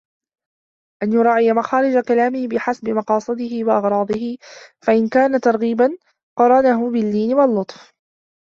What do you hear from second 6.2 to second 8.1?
قَرَنَهُ بِاللِّينِ وَاللُّطْفِ